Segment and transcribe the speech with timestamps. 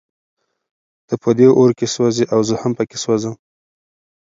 [1.07, 3.33] ته په دې اور کې سوزې او زه هم پکې سوزم.